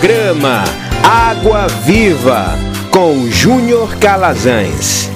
Programa 0.00 0.64
Água 1.04 1.68
Viva 1.84 2.54
com 2.90 3.26
Júnior 3.26 3.98
Calazans. 3.98 5.10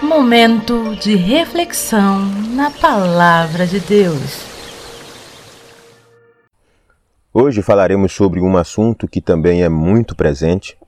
Momento 0.00 0.94
de 0.94 1.16
reflexão 1.16 2.20
na 2.54 2.70
Palavra 2.70 3.66
de 3.66 3.80
Deus. 3.80 4.44
Hoje 7.34 7.60
falaremos 7.60 8.12
sobre 8.12 8.40
um 8.40 8.56
assunto 8.56 9.08
que 9.08 9.20
também 9.20 9.64
é 9.64 9.68
muito 9.68 10.14
presente 10.14 10.78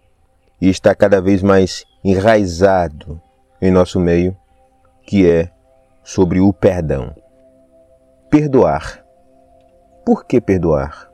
e 0.60 0.68
está 0.68 0.94
cada 0.94 1.20
vez 1.20 1.42
mais 1.42 1.84
enraizado 2.04 3.20
em 3.60 3.72
nosso 3.72 3.98
meio, 3.98 4.36
que 5.04 5.28
é 5.28 5.50
sobre 6.04 6.38
o 6.38 6.52
perdão. 6.52 7.12
Perdoar. 8.30 9.02
Por 10.04 10.26
que 10.26 10.38
perdoar? 10.38 11.08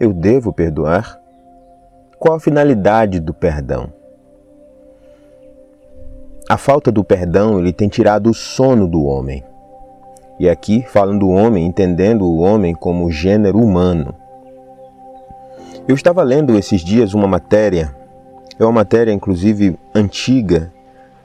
Eu 0.00 0.12
devo 0.12 0.52
perdoar? 0.52 1.16
Qual 2.18 2.34
a 2.34 2.40
finalidade 2.40 3.20
do 3.20 3.32
perdão? 3.32 3.92
A 6.48 6.56
falta 6.56 6.90
do 6.90 7.04
perdão 7.04 7.60
ele 7.60 7.72
tem 7.72 7.88
tirado 7.88 8.30
o 8.30 8.34
sono 8.34 8.88
do 8.88 9.04
homem. 9.04 9.44
E 10.40 10.48
aqui 10.48 10.82
falando 10.88 11.20
do 11.20 11.28
homem, 11.28 11.64
entendendo 11.64 12.24
o 12.24 12.38
homem 12.38 12.74
como 12.74 13.12
gênero 13.12 13.60
humano. 13.60 14.12
Eu 15.86 15.94
estava 15.94 16.24
lendo 16.24 16.58
esses 16.58 16.80
dias 16.80 17.14
uma 17.14 17.28
matéria, 17.28 17.94
é 18.58 18.64
uma 18.64 18.72
matéria 18.72 19.12
inclusive 19.12 19.78
antiga, 19.94 20.72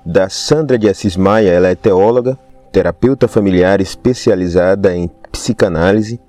da 0.06 0.30
Sandra 0.30 0.78
de 0.78 0.88
Assis 0.88 1.18
Maia, 1.18 1.50
ela 1.50 1.70
é 1.70 1.76
teóloga 1.76 2.38
terapeuta 2.74 3.28
familiar 3.28 3.80
especializada 3.80 4.96
em 4.96 5.08
psicanálise, 5.32 6.20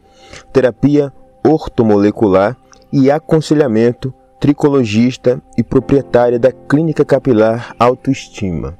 terapia 0.53 1.11
ortomolecular 1.43 2.55
e 2.93 3.11
aconselhamento, 3.11 4.13
tricologista 4.39 5.43
e 5.57 5.63
proprietária 5.63 6.39
da 6.39 6.53
Clínica 6.53 7.03
Capilar 7.03 7.75
Autoestima. 7.79 8.79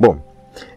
Bom, 0.00 0.16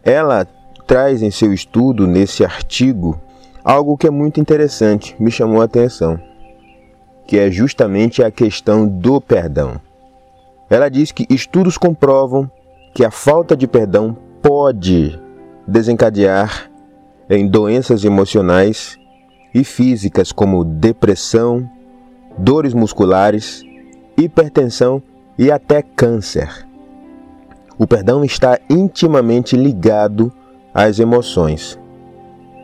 ela 0.03 0.45
traz 0.85 1.21
em 1.21 1.31
seu 1.31 1.53
estudo, 1.53 2.05
nesse 2.05 2.43
artigo, 2.43 3.17
algo 3.63 3.97
que 3.97 4.05
é 4.05 4.11
muito 4.11 4.41
interessante, 4.41 5.15
me 5.17 5.31
chamou 5.31 5.61
a 5.61 5.65
atenção, 5.65 6.19
que 7.25 7.37
é 7.39 7.49
justamente 7.49 8.21
a 8.21 8.29
questão 8.29 8.85
do 8.85 9.21
perdão. 9.21 9.79
Ela 10.69 10.89
diz 10.89 11.13
que 11.13 11.25
estudos 11.29 11.77
comprovam 11.77 12.51
que 12.93 13.05
a 13.05 13.11
falta 13.11 13.55
de 13.55 13.65
perdão 13.65 14.17
pode 14.41 15.17
desencadear 15.67 16.71
em 17.29 17.47
doenças 17.47 18.05
emocionais 18.05 18.97
e 19.53 19.63
físicas 19.63 20.31
como 20.31 20.63
depressão, 20.63 21.69
dores 22.37 22.73
musculares, 22.73 23.63
hipertensão 24.17 25.01
e 25.37 25.51
até 25.51 25.81
câncer. 25.81 26.65
O 27.77 27.85
perdão 27.85 28.23
está 28.23 28.57
intimamente 28.69 29.55
ligado 29.55 30.31
às 30.73 30.99
emoções. 30.99 31.77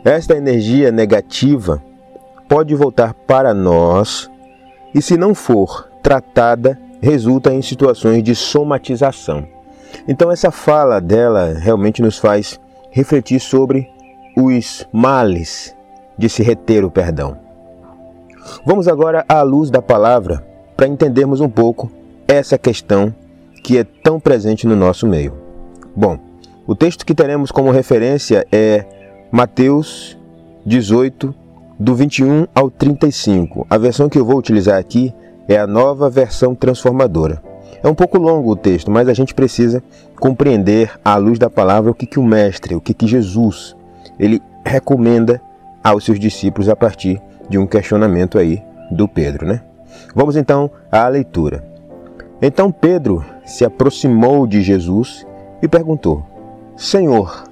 Esta 0.04 0.36
energia 0.36 0.92
negativa 0.92 1.84
pode 2.48 2.74
voltar 2.74 3.14
para 3.14 3.54
nós 3.54 4.30
e, 4.94 5.02
se 5.02 5.18
não 5.18 5.36
for 5.36 5.90
tratada, 6.02 6.80
resulta 7.02 7.54
em 7.54 7.62
situações 7.62 8.24
de 8.24 8.36
somatização. 8.36 9.48
Então, 10.08 10.31
essa 10.31 10.52
fala 10.52 11.00
dela 11.00 11.54
realmente 11.54 12.02
nos 12.02 12.18
faz 12.18 12.59
refletir 12.94 13.40
sobre 13.40 13.90
os 14.38 14.88
males 14.94 15.76
de 16.16 16.30
se 16.30 16.44
reter 16.44 16.86
o 16.86 16.92
perdão. 16.92 17.36
Vamos 18.64 18.88
agora 18.88 19.26
à 19.28 19.42
luz 19.42 19.72
da 19.72 19.82
palavra 19.82 20.46
para 20.78 20.88
entendermos 20.88 21.42
um 21.42 21.50
pouco 21.50 21.92
essa 22.28 22.58
questão 22.58 23.14
que 23.64 23.80
é 23.80 23.84
tão 23.84 24.20
presente 24.20 24.68
no 24.68 24.76
nosso 24.76 25.08
meio. 25.08 25.34
Bom, 25.96 26.20
o 26.68 26.76
texto 26.76 27.06
que 27.06 27.16
teremos 27.16 27.52
como 27.52 27.72
referência 27.72 28.46
é 28.52 28.86
Mateus 29.32 30.18
18, 30.64 31.34
do 31.80 31.96
21 31.96 32.46
ao 32.53 32.70
35. 32.70 33.66
A 33.70 33.78
versão 33.78 34.08
que 34.08 34.20
eu 34.20 34.26
vou 34.26 34.38
utilizar 34.38 34.78
aqui 34.78 35.12
é 35.48 35.58
a 35.58 35.66
nova 35.66 36.09
versão 36.12 36.53
transformadora. 36.53 37.42
É 37.84 37.88
um 37.88 37.96
pouco 37.96 38.18
longo 38.18 38.52
o 38.52 38.56
texto, 38.56 38.92
mas 38.92 39.09
a 39.09 39.14
gente 39.14 39.34
precisa 39.34 39.84
compreender 40.23 40.89
à 41.03 41.17
luz 41.17 41.38
da 41.38 41.50
palavra 41.50 41.91
o 41.91 41.94
que, 41.94 42.06
que 42.06 42.17
o 42.17 42.23
mestre, 42.23 42.73
o 42.73 42.79
que, 42.79 42.94
que 42.94 43.06
Jesus, 43.06 43.75
ele 44.17 44.41
recomenda 44.66 45.41
aos 45.84 46.06
seus 46.06 46.17
discípulos 46.17 46.69
a 46.69 46.78
partir 46.78 47.22
de 47.50 47.57
um 47.57 47.67
questionamento 47.67 48.39
aí 48.39 48.63
do 48.89 49.06
Pedro, 49.06 49.45
né? 49.45 49.61
Vamos 50.16 50.38
então 50.38 50.72
à 50.89 51.06
leitura. 51.09 51.61
Então 52.41 52.72
Pedro 52.72 53.22
se 53.44 53.66
aproximou 53.66 54.47
de 54.47 54.61
Jesus 54.61 55.28
e 55.61 55.67
perguntou: 55.67 56.25
Senhor, 56.78 57.44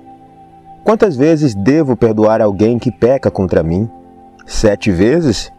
quantas 0.82 1.18
vezes 1.18 1.54
devo 1.54 1.98
perdoar 1.98 2.40
alguém 2.40 2.80
que 2.80 2.90
peca 2.90 3.30
contra 3.30 3.62
mim? 3.62 3.90
Sete 4.46 4.92
vezes? 4.92 5.52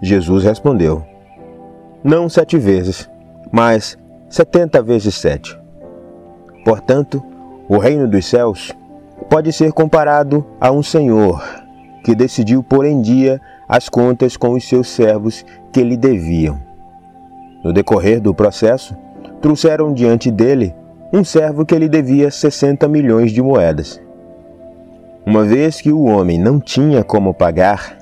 Jesus 0.00 0.42
respondeu: 0.42 1.04
Não 2.02 2.30
sete 2.30 2.56
vezes, 2.56 3.10
mas 3.52 3.98
setenta 4.30 4.80
vezes 4.80 5.14
sete. 5.16 5.59
Portanto, 6.64 7.22
o 7.68 7.78
reino 7.78 8.06
dos 8.08 8.26
céus 8.26 8.74
pode 9.28 9.52
ser 9.52 9.72
comparado 9.72 10.44
a 10.60 10.70
um 10.70 10.82
senhor 10.82 11.42
que 12.02 12.14
decidiu 12.14 12.62
pôr 12.62 12.84
em 12.84 13.00
dia 13.00 13.40
as 13.68 13.88
contas 13.88 14.36
com 14.36 14.50
os 14.50 14.68
seus 14.68 14.88
servos 14.88 15.44
que 15.72 15.82
lhe 15.82 15.96
deviam. 15.96 16.58
No 17.62 17.72
decorrer 17.72 18.20
do 18.20 18.34
processo, 18.34 18.96
trouxeram 19.40 19.92
diante 19.92 20.30
dele 20.30 20.74
um 21.12 21.22
servo 21.22 21.64
que 21.64 21.78
lhe 21.78 21.88
devia 21.88 22.30
60 22.30 22.88
milhões 22.88 23.32
de 23.32 23.42
moedas. 23.42 24.00
Uma 25.24 25.44
vez 25.44 25.80
que 25.80 25.92
o 25.92 26.04
homem 26.04 26.38
não 26.38 26.58
tinha 26.58 27.04
como 27.04 27.34
pagar, 27.34 27.98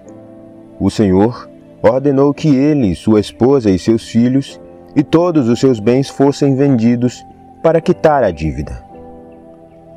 o 0.81 0.91
Senhor 0.91 1.51
ordenou 1.83 2.33
que 2.33 2.55
ele, 2.55 2.95
sua 2.95 3.21
esposa 3.21 3.71
e 3.71 3.79
seus 3.79 4.09
filhos 4.09 4.61
e 4.95 5.03
todos 5.03 5.49
os 5.49 5.59
seus 5.59 5.81
bens 5.81 6.09
fossem 6.09 6.55
vendidos 6.55 7.25
para 7.63 7.81
quitar 7.81 8.23
a 8.23 8.31
dívida. 8.31 8.85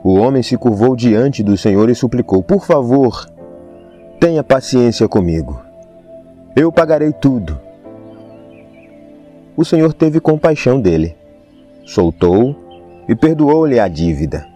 O 0.04 0.16
homem 0.16 0.42
se 0.42 0.58
curvou 0.58 0.96
diante 0.96 1.44
do 1.44 1.56
Senhor 1.56 1.90
e 1.90 1.96
suplicou: 1.96 2.42
Por 2.42 2.66
favor, 2.66 3.30
tenha 4.20 4.44
paciência 4.44 5.08
comigo. 5.08 5.62
Eu 6.56 6.72
pagarei 6.72 7.12
tudo. 7.12 7.60
O 9.56 9.64
Senhor 9.64 9.94
teve 9.94 10.20
compaixão 10.20 10.82
dele, 10.82 11.16
soltou 11.86 12.56
e 13.08 13.16
perdoou-lhe 13.16 13.80
a 13.80 13.88
dívida. 13.88 14.48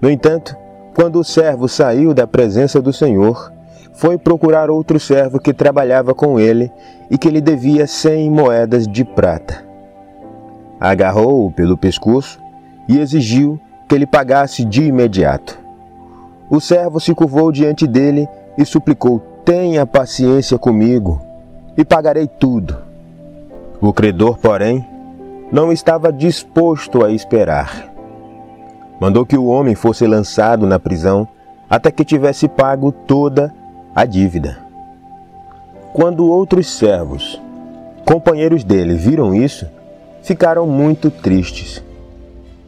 No 0.00 0.10
entanto, 0.10 0.56
quando 0.94 1.20
o 1.20 1.24
servo 1.24 1.68
saiu 1.68 2.12
da 2.12 2.26
presença 2.26 2.82
do 2.82 2.92
Senhor, 2.92 3.52
foi 3.92 4.18
procurar 4.18 4.70
outro 4.70 4.98
servo 4.98 5.38
que 5.38 5.52
trabalhava 5.52 6.14
com 6.14 6.38
ele 6.38 6.70
e 7.10 7.18
que 7.18 7.30
lhe 7.30 7.40
devia 7.40 7.86
cem 7.86 8.30
moedas 8.30 8.86
de 8.88 9.04
prata. 9.04 9.67
Agarrou-o 10.80 11.50
pelo 11.50 11.76
pescoço 11.76 12.40
e 12.88 12.98
exigiu 12.98 13.60
que 13.88 13.94
ele 13.94 14.06
pagasse 14.06 14.64
de 14.64 14.84
imediato. 14.84 15.58
O 16.50 16.60
servo 16.60 17.00
se 17.00 17.14
curvou 17.14 17.50
diante 17.50 17.86
dele 17.86 18.28
e 18.56 18.64
suplicou: 18.64 19.18
Tenha 19.44 19.86
paciência 19.86 20.58
comigo 20.58 21.20
e 21.76 21.84
pagarei 21.84 22.26
tudo. 22.26 22.76
O 23.80 23.92
credor, 23.92 24.38
porém, 24.38 24.84
não 25.52 25.72
estava 25.72 26.12
disposto 26.12 27.04
a 27.04 27.10
esperar. 27.10 27.92
Mandou 29.00 29.24
que 29.24 29.36
o 29.36 29.46
homem 29.46 29.74
fosse 29.74 30.06
lançado 30.06 30.66
na 30.66 30.78
prisão 30.78 31.28
até 31.70 31.90
que 31.90 32.04
tivesse 32.04 32.48
pago 32.48 32.90
toda 32.90 33.54
a 33.94 34.04
dívida. 34.04 34.58
Quando 35.92 36.26
outros 36.26 36.68
servos, 36.68 37.40
companheiros 38.04 38.64
dele, 38.64 38.94
viram 38.94 39.34
isso, 39.34 39.66
ficaram 40.28 40.66
muito 40.66 41.10
tristes. 41.10 41.82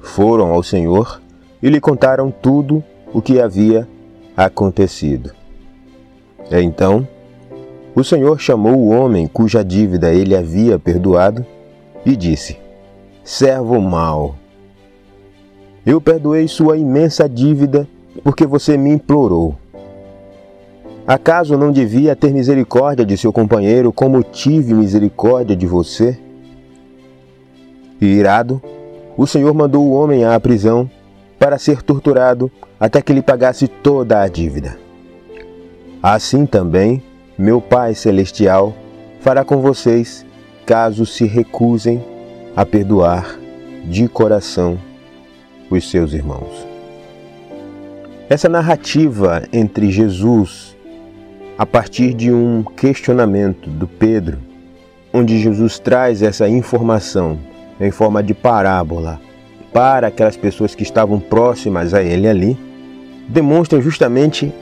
Foram 0.01 0.51
ao 0.51 0.63
Senhor 0.63 1.21
e 1.63 1.69
lhe 1.69 1.79
contaram 1.79 2.31
tudo 2.31 2.83
o 3.13 3.21
que 3.21 3.39
havia 3.39 3.87
acontecido. 4.35 5.31
Então, 6.51 7.07
o 7.95 8.03
Senhor 8.03 8.41
chamou 8.41 8.79
o 8.79 8.89
homem 8.89 9.27
cuja 9.27 9.63
dívida 9.63 10.11
ele 10.11 10.35
havia 10.35 10.79
perdoado 10.79 11.45
e 12.07 12.17
disse: 12.17 12.57
Servo 13.23 13.79
mau, 13.79 14.37
eu 15.85 16.01
perdoei 16.01 16.49
sua 16.49 16.79
imensa 16.79 17.29
dívida 17.29 17.87
porque 18.25 18.47
você 18.47 18.79
me 18.79 18.89
implorou. 18.89 19.55
Acaso 21.07 21.59
não 21.59 21.71
devia 21.71 22.17
ter 22.17 22.33
misericórdia 22.33 23.05
de 23.05 23.19
seu 23.19 23.31
companheiro 23.31 23.93
como 23.93 24.23
tive 24.23 24.73
misericórdia 24.73 25.55
de 25.55 25.67
você? 25.67 26.19
E 28.01 28.07
irado, 28.07 28.63
o 29.17 29.27
Senhor 29.27 29.53
mandou 29.55 29.85
o 29.85 29.93
homem 29.93 30.25
à 30.25 30.39
prisão 30.41 30.91
para 31.39 31.59
ser 31.59 31.83
torturado 31.83 32.51
até 32.79 33.03
que 33.03 33.13
ele 33.13 33.23
pagasse 33.23 33.69
toda 33.69 34.21
a 34.21 34.29
dívida. 34.29 34.79
assim 36.03 36.47
também 36.47 37.03
meu 37.37 37.61
Pai 37.61 37.95
Celestial 37.95 38.75
fará 39.21 39.45
com 39.45 39.59
vocês, 39.59 40.27
caso 40.67 41.05
se 41.05 41.27
recusem 41.27 42.03
a 42.55 42.67
perdoar 42.67 43.39
de 43.85 44.09
coração 44.09 44.79
os 45.71 45.91
seus 45.91 46.13
irmãos. 46.13 46.67
Essa 48.29 48.49
narrativa 48.49 49.43
entre 49.53 49.91
Jesus, 49.91 50.77
a 51.57 51.67
partir 51.67 52.15
de 52.15 52.33
um 52.33 52.63
questionamento 52.63 53.69
do 53.69 53.87
Pedro, 53.89 54.39
onde 55.13 55.39
Jesus 55.39 55.79
traz 55.79 56.23
essa 56.23 56.49
informação 56.49 57.39
em 57.81 57.91
forma 57.91 58.23
de 58.23 58.35
parábola 58.35 59.21
para 59.73 60.09
aquelas 60.09 60.37
pessoas 60.37 60.75
que 60.75 60.83
estavam 60.83 61.19
próximas 61.19 61.95
a 61.95 62.03
ele 62.03 62.29
ali, 62.29 62.59
demonstra 63.29 63.81
justamente 63.81 64.53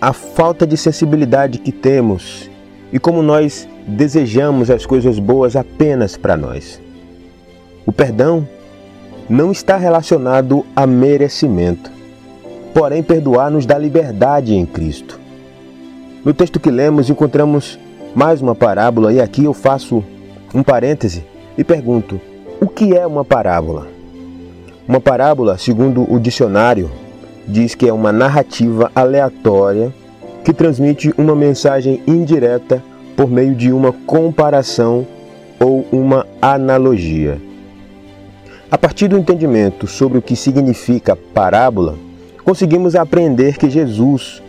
a 0.00 0.12
falta 0.12 0.66
de 0.66 0.76
sensibilidade 0.76 1.58
que 1.58 1.70
temos 1.70 2.50
e 2.92 2.98
como 2.98 3.22
nós 3.22 3.68
desejamos 3.86 4.70
as 4.70 4.86
coisas 4.86 5.18
boas 5.18 5.56
apenas 5.56 6.16
para 6.16 6.36
nós. 6.36 6.80
O 7.86 7.92
perdão 7.92 8.48
não 9.28 9.52
está 9.52 9.76
relacionado 9.76 10.64
a 10.74 10.86
merecimento, 10.86 11.90
porém, 12.72 13.02
perdoar 13.02 13.50
nos 13.50 13.66
dá 13.66 13.78
liberdade 13.78 14.54
em 14.54 14.64
Cristo. 14.64 15.20
No 16.24 16.32
texto 16.32 16.58
que 16.58 16.70
lemos, 16.70 17.10
encontramos 17.10 17.78
mais 18.14 18.40
uma 18.40 18.54
parábola, 18.54 19.12
e 19.12 19.20
aqui 19.20 19.44
eu 19.44 19.52
faço 19.52 20.02
um 20.54 20.62
parêntese 20.62 21.24
e 21.58 21.64
pergunto: 21.64 22.20
o 22.60 22.66
que 22.66 22.96
é 22.96 23.06
uma 23.06 23.24
parábola? 23.24 23.88
Uma 24.86 25.00
parábola, 25.00 25.58
segundo 25.58 26.10
o 26.12 26.18
dicionário, 26.20 26.90
diz 27.46 27.74
que 27.74 27.88
é 27.88 27.92
uma 27.92 28.12
narrativa 28.12 28.90
aleatória 28.94 29.92
que 30.44 30.52
transmite 30.52 31.12
uma 31.16 31.34
mensagem 31.34 32.02
indireta 32.06 32.82
por 33.16 33.30
meio 33.30 33.54
de 33.54 33.72
uma 33.72 33.92
comparação 33.92 35.06
ou 35.58 35.86
uma 35.90 36.26
analogia. 36.40 37.40
A 38.70 38.76
partir 38.76 39.08
do 39.08 39.16
entendimento 39.16 39.86
sobre 39.86 40.18
o 40.18 40.22
que 40.22 40.36
significa 40.36 41.16
parábola, 41.16 41.96
conseguimos 42.44 42.94
aprender 42.94 43.56
que 43.56 43.70
Jesus, 43.70 44.42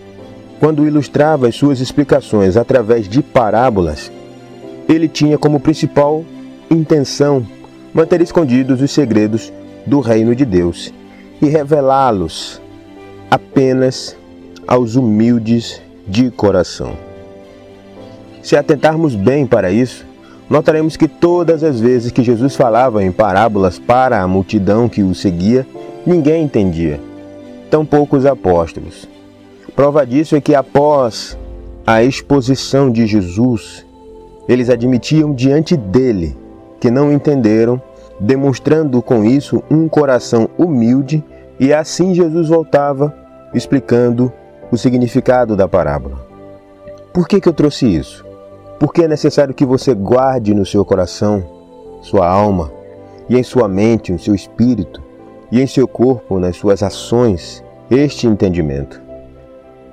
quando 0.59 0.85
ilustrava 0.85 1.47
as 1.47 1.55
suas 1.55 1.79
explicações 1.79 2.57
através 2.57 3.07
de 3.07 3.21
parábolas, 3.21 4.11
ele 4.89 5.07
tinha 5.07 5.37
como 5.37 5.59
principal 5.59 6.25
intenção 6.69 7.45
manter 7.95 8.19
escondidos 8.19 8.81
os 8.81 8.91
segredos 8.91 9.53
do 9.85 10.01
reino 10.01 10.35
de 10.35 10.43
Deus 10.43 10.93
e 11.41 11.47
revelá-los 11.47 12.61
apenas 13.31 14.17
aos 14.67 14.95
humildes 14.95 15.81
de 16.05 16.29
coração. 16.29 16.97
Se 18.43 18.57
atentarmos 18.57 19.15
bem 19.15 19.47
para 19.47 19.71
isso, 19.71 20.05
notaremos 20.49 20.97
que 20.97 21.07
todas 21.07 21.63
as 21.63 21.79
vezes 21.79 22.11
que 22.11 22.21
Jesus 22.21 22.53
falava 22.53 23.01
em 23.01 23.13
parábolas 23.13 23.79
para 23.79 24.21
a 24.21 24.27
multidão 24.27 24.89
que 24.89 25.01
o 25.01 25.15
seguia, 25.15 25.65
ninguém 26.05 26.43
entendia, 26.43 26.99
tampouco 27.71 28.17
os 28.17 28.25
apóstolos. 28.25 29.07
Prova 29.73 30.05
disso 30.05 30.35
é 30.35 30.41
que 30.41 30.53
após 30.53 31.37
a 31.87 32.03
exposição 32.03 32.91
de 32.91 33.07
Jesus, 33.07 33.85
eles 34.49 34.69
admitiam 34.69 35.33
diante 35.33 35.77
dele 35.77 36.35
que 36.85 36.91
não 36.91 37.11
entenderam, 37.11 37.81
demonstrando 38.19 39.01
com 39.01 39.25
isso 39.25 39.63
um 39.71 39.89
coração 39.89 40.47
humilde, 40.55 41.23
e 41.59 41.73
assim 41.73 42.13
Jesus 42.13 42.49
voltava 42.49 43.11
explicando 43.55 44.31
o 44.71 44.77
significado 44.77 45.55
da 45.55 45.67
parábola. 45.67 46.23
Por 47.11 47.27
que, 47.27 47.41
que 47.41 47.49
eu 47.49 47.53
trouxe 47.53 47.87
isso? 47.87 48.23
Porque 48.79 49.01
é 49.01 49.07
necessário 49.07 49.51
que 49.51 49.65
você 49.65 49.95
guarde 49.95 50.53
no 50.53 50.63
seu 50.63 50.85
coração, 50.85 51.43
sua 52.03 52.29
alma, 52.29 52.71
e 53.27 53.35
em 53.35 53.41
sua 53.41 53.67
mente, 53.67 54.11
no 54.11 54.19
seu 54.19 54.35
espírito, 54.35 55.01
e 55.51 55.59
em 55.59 55.65
seu 55.65 55.87
corpo, 55.87 56.37
nas 56.37 56.55
suas 56.55 56.83
ações, 56.83 57.63
este 57.89 58.27
entendimento. 58.27 59.01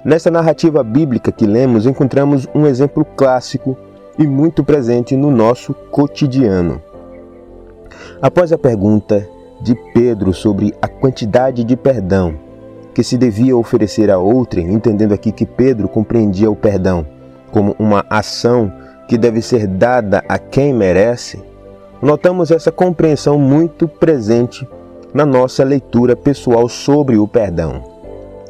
Nessa 0.04 0.30
narrativa 0.30 0.84
bíblica 0.84 1.32
que 1.32 1.46
lemos, 1.46 1.86
encontramos 1.86 2.46
um 2.54 2.66
exemplo 2.66 3.02
clássico 3.02 3.78
e 4.18 4.26
muito 4.26 4.62
presente 4.62 5.16
no 5.16 5.30
nosso 5.30 5.74
cotidiano. 5.90 6.80
Após 8.20 8.52
a 8.52 8.58
pergunta 8.58 9.28
de 9.60 9.74
Pedro 9.94 10.32
sobre 10.32 10.74
a 10.80 10.88
quantidade 10.88 11.64
de 11.64 11.76
perdão 11.76 12.34
que 12.94 13.02
se 13.02 13.16
devia 13.16 13.56
oferecer 13.56 14.10
a 14.10 14.18
outrem, 14.18 14.72
entendendo 14.72 15.12
aqui 15.12 15.32
que 15.32 15.46
Pedro 15.46 15.88
compreendia 15.88 16.50
o 16.50 16.56
perdão 16.56 17.06
como 17.50 17.74
uma 17.78 18.04
ação 18.08 18.72
que 19.08 19.16
deve 19.16 19.42
ser 19.42 19.66
dada 19.66 20.24
a 20.28 20.38
quem 20.38 20.72
merece, 20.72 21.42
notamos 22.00 22.50
essa 22.50 22.72
compreensão 22.72 23.38
muito 23.38 23.86
presente 23.86 24.66
na 25.12 25.26
nossa 25.26 25.62
leitura 25.62 26.16
pessoal 26.16 26.68
sobre 26.68 27.16
o 27.16 27.28
perdão. 27.28 27.82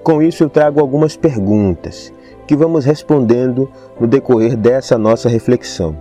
Com 0.02 0.22
isso, 0.22 0.44
eu 0.44 0.48
trago 0.48 0.80
algumas 0.80 1.16
perguntas 1.16 2.12
que 2.46 2.56
vamos 2.56 2.84
respondendo 2.84 3.70
no 3.98 4.06
decorrer 4.06 4.56
dessa 4.56 4.98
nossa 4.98 5.28
reflexão. 5.28 5.96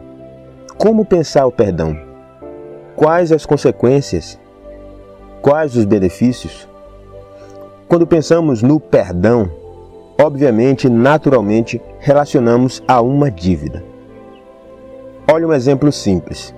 Como 0.77 1.05
pensar 1.05 1.45
o 1.45 1.51
perdão? 1.51 1.95
Quais 2.95 3.31
as 3.31 3.45
consequências? 3.45 4.39
Quais 5.41 5.75
os 5.75 5.85
benefícios? 5.85 6.67
Quando 7.87 8.07
pensamos 8.07 8.61
no 8.61 8.79
perdão, 8.79 9.51
obviamente, 10.19 10.89
naturalmente, 10.89 11.81
relacionamos 11.99 12.81
a 12.87 13.01
uma 13.01 13.29
dívida. 13.29 13.83
Olha 15.31 15.47
um 15.47 15.53
exemplo 15.53 15.91
simples. 15.91 16.53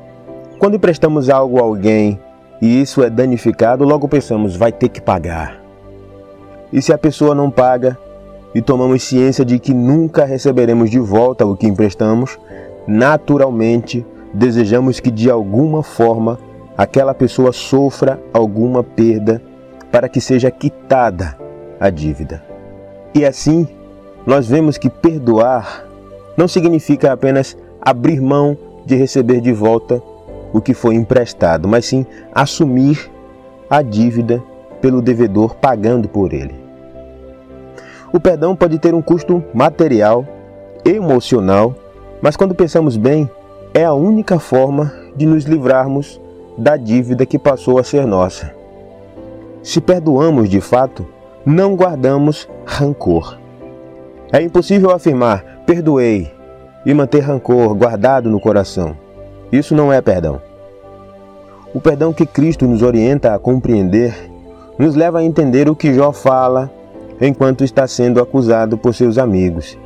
Quando 0.60 0.76
emprestamos 0.76 1.30
algo 1.30 1.60
a 1.60 1.64
alguém 1.64 2.20
e 2.62 2.82
isso 2.82 3.04
é 3.04 3.10
danificado, 3.10 3.84
logo 3.84 4.08
pensamos, 4.08 4.56
vai 4.56 4.72
ter 4.72 4.90
que 4.90 5.02
pagar. 5.02 5.62
E 6.72 6.82
se 6.82 6.94
a 6.94 6.98
pessoa 6.98 7.36
não 7.36 7.52
paga 7.52 7.98
e 8.54 8.62
tomamos 8.62 9.04
ciência 9.04 9.44
de 9.44 9.60
que 9.60 9.74
nunca 9.74 10.26
receberemos 10.26 10.90
de 10.90 11.00
volta 11.00 11.46
o 11.46 11.56
que 11.56 11.68
emprestamos, 11.68 12.38
naturalmente 12.88 14.06
desejamos 14.34 15.00
que 15.00 15.12
de 15.12 15.30
alguma 15.30 15.84
forma 15.84 16.40
aquela 16.78 17.14
pessoa 17.14 17.52
sofra 17.52 18.20
alguma 18.34 18.84
perda 18.84 19.42
para 19.92 20.10
que 20.10 20.20
seja 20.20 20.50
quitada 20.50 21.38
a 21.80 21.90
dívida. 21.90 22.44
E 23.14 23.26
assim, 23.26 23.68
nós 24.26 24.48
vemos 24.48 24.78
que 24.78 24.90
perdoar 24.90 25.86
não 26.36 26.48
significa 26.48 27.12
apenas 27.12 27.56
abrir 27.82 28.20
mão 28.20 28.58
de 28.86 28.96
receber 28.96 29.40
de 29.40 29.54
volta 29.54 30.02
o 30.52 30.62
que 30.62 30.74
foi 30.74 30.96
emprestado, 30.96 31.68
mas 31.68 31.86
sim 31.86 32.06
assumir 32.34 33.12
a 33.70 33.82
dívida 33.82 34.42
pelo 34.82 35.02
devedor 35.02 35.56
pagando 35.56 36.08
por 36.08 36.34
ele. 36.34 36.63
O 38.14 38.20
perdão 38.20 38.56
pode 38.56 38.78
ter 38.78 38.94
um 38.94 39.02
custo 39.02 39.44
material, 39.56 40.24
emocional, 40.86 41.76
mas 42.22 42.36
quando 42.38 42.54
pensamos 42.54 42.96
bem, 42.96 43.28
é 43.74 43.84
a 43.84 43.94
única 43.94 44.38
forma 44.38 44.94
de 45.16 45.26
nos 45.26 45.46
livrarmos 45.46 46.22
da 46.56 46.78
dívida 46.78 47.26
que 47.26 47.40
passou 47.40 47.80
a 47.80 47.84
ser 47.84 48.06
nossa. 48.06 48.54
Se 49.64 49.82
perdoamos 49.82 50.48
de 50.48 50.62
fato, 50.62 51.08
não 51.44 51.76
guardamos 51.76 52.48
rancor. 52.64 53.40
É 54.32 54.40
impossível 54.42 54.92
afirmar 54.92 55.44
perdoei 55.66 56.32
e 56.86 56.94
manter 56.94 57.22
rancor 57.22 57.74
guardado 57.74 58.30
no 58.30 58.40
coração. 58.40 58.96
Isso 59.52 59.74
não 59.74 59.92
é 59.92 60.02
perdão. 60.02 60.40
O 61.74 61.82
perdão 61.82 62.14
que 62.14 62.28
Cristo 62.28 62.68
nos 62.68 62.84
orienta 62.84 63.34
a 63.34 63.40
compreender 63.40 64.14
nos 64.78 64.96
leva 64.96 65.20
a 65.20 65.24
entender 65.24 65.68
o 65.68 65.76
que 65.76 65.94
Jó 65.94 66.12
fala 66.12 66.70
enquanto 67.22 67.64
está 67.64 67.88
sendo 67.88 68.22
acusado 68.22 68.78
por 68.78 68.94
seus 68.94 69.18
amigos. 69.18 69.78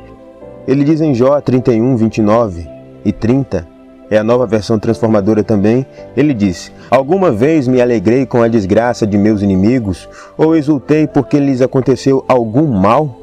Ele 0.66 0.84
diz 0.84 1.00
em 1.00 1.14
Jó 1.14 1.40
31, 1.40 1.96
29 1.96 2.68
e 3.04 3.12
30 3.12 3.78
é 4.10 4.16
a 4.16 4.24
nova 4.24 4.46
versão 4.46 4.78
transformadora 4.78 5.44
também, 5.44 5.84
ele 6.16 6.32
diz: 6.32 6.72
Alguma 6.90 7.30
vez 7.30 7.68
me 7.68 7.80
alegrei 7.80 8.24
com 8.24 8.42
a 8.42 8.48
desgraça 8.48 9.06
de 9.06 9.18
meus 9.18 9.42
inimigos, 9.42 10.08
ou 10.36 10.56
exultei 10.56 11.06
porque 11.06 11.38
lhes 11.38 11.60
aconteceu 11.60 12.24
algum 12.26 12.66
mal? 12.66 13.14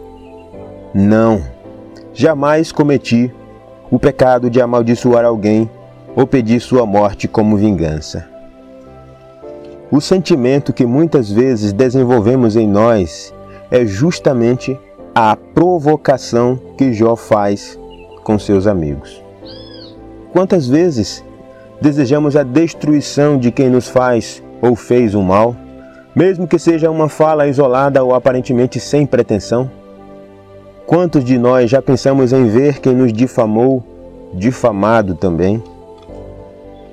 Não, 0.93 1.41
jamais 2.13 2.71
cometi 2.71 3.33
o 3.89 3.97
pecado 3.97 4.49
de 4.49 4.61
amaldiçoar 4.61 5.25
alguém 5.25 5.69
ou 6.15 6.27
pedir 6.27 6.59
sua 6.59 6.85
morte 6.85 7.27
como 7.27 7.57
vingança. 7.57 8.27
O 9.91 9.99
sentimento 9.99 10.71
que 10.71 10.85
muitas 10.85 11.31
vezes 11.31 11.73
desenvolvemos 11.73 12.55
em 12.55 12.67
nós 12.67 13.33
é 13.71 13.85
justamente 13.85 14.79
a 15.13 15.35
provocação 15.35 16.59
que 16.77 16.93
Jó 16.93 17.15
faz 17.15 17.79
com 18.23 18.37
seus 18.37 18.67
amigos. 18.67 19.23
Quantas 20.33 20.67
vezes 20.67 21.23
desejamos 21.79 22.35
a 22.35 22.43
destruição 22.43 23.37
de 23.37 23.51
quem 23.51 23.69
nos 23.69 23.87
faz 23.87 24.43
ou 24.61 24.75
fez 24.75 25.15
o 25.15 25.21
mal, 25.21 25.55
mesmo 26.15 26.47
que 26.47 26.59
seja 26.59 26.89
uma 26.89 27.07
fala 27.07 27.47
isolada 27.47 28.03
ou 28.03 28.13
aparentemente 28.13 28.79
sem 28.79 29.05
pretensão? 29.05 29.69
Quantos 30.85 31.23
de 31.23 31.37
nós 31.37 31.69
já 31.69 31.81
pensamos 31.81 32.33
em 32.33 32.47
ver 32.47 32.79
quem 32.79 32.93
nos 32.93 33.11
difamou, 33.11 33.83
difamado 34.33 35.15
também? 35.15 35.63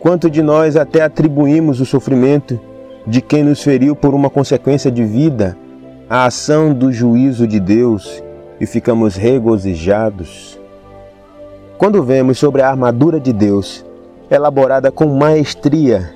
Quanto 0.00 0.30
de 0.30 0.42
nós 0.42 0.76
até 0.76 1.02
atribuímos 1.02 1.80
o 1.80 1.86
sofrimento 1.86 2.58
de 3.06 3.20
quem 3.20 3.42
nos 3.42 3.62
feriu 3.62 3.94
por 3.94 4.14
uma 4.14 4.30
consequência 4.30 4.90
de 4.90 5.04
vida 5.04 5.56
à 6.12 6.26
ação 6.26 6.74
do 6.74 6.92
juízo 6.92 7.46
de 7.46 7.58
Deus 7.58 8.22
e 8.60 8.66
ficamos 8.66 9.16
regozijados? 9.16 10.60
Quando 11.78 12.02
vemos 12.02 12.36
sobre 12.36 12.60
a 12.60 12.68
armadura 12.68 13.18
de 13.18 13.32
Deus, 13.32 13.82
elaborada 14.30 14.92
com 14.92 15.06
maestria 15.06 16.12